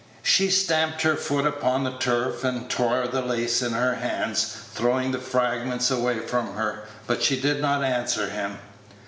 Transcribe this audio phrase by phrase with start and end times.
[0.23, 5.11] She stamped her foot upon the turf, and tore the lace in her hands, throwing
[5.11, 8.57] the fragments away from her; but she did not answer him.